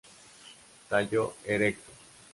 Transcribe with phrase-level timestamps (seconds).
[0.89, 1.91] Tallo erecto.